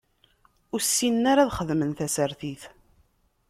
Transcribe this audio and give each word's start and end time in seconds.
Ur 0.73 0.81
ssinen 0.83 1.29
ara 1.31 1.41
ad 1.45 1.53
xedmen 1.57 1.91
tasertit. 1.97 2.63